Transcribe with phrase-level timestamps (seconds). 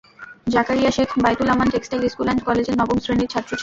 [0.47, 3.59] Zakaria Sheikh Baitul Aman textile school and কলেজের নবম শ্রেণির ছাত্র ছিল।